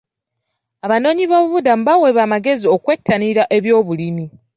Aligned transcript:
Abanoonyiboobubudmu 0.85 1.83
baaweebwa 1.87 2.21
amagezi 2.27 2.65
okwettanira 2.75 3.43
ebyobulimi. 3.57 4.25